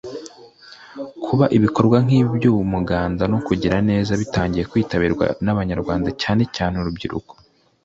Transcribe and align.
Kuba 1.25 1.45
ibikorwa 1.57 1.97
nk’ibi 2.05 2.27
by’umuganda 2.37 3.23
no 3.31 3.39
kugira 3.47 3.77
neza 3.89 4.11
bitangiye 4.21 4.67
kwitabirwa 4.71 5.25
n’Abanyarwanda 5.45 6.09
cyane 6.21 6.43
cyane 6.55 6.75
urubyiruko 6.77 7.33